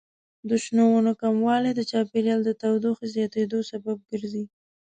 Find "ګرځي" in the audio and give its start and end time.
4.11-4.43